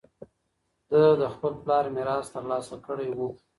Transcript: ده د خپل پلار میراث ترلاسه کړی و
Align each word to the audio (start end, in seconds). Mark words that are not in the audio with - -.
ده 0.89 1.01
د 1.21 1.23
خپل 1.33 1.53
پلار 1.63 1.85
میراث 1.95 2.25
ترلاسه 2.35 2.75
کړی 2.85 3.09
و 3.17 3.19